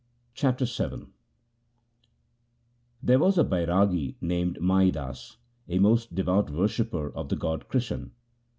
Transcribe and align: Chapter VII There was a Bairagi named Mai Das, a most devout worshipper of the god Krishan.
Chapter 0.33 0.65
VII 0.65 1.09
There 3.03 3.19
was 3.19 3.37
a 3.37 3.43
Bairagi 3.43 4.15
named 4.19 4.59
Mai 4.59 4.89
Das, 4.89 5.37
a 5.69 5.77
most 5.77 6.15
devout 6.15 6.49
worshipper 6.49 7.13
of 7.13 7.29
the 7.29 7.35
god 7.35 7.69
Krishan. 7.69 8.09